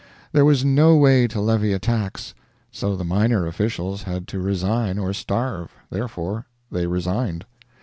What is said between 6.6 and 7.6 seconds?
they resigned.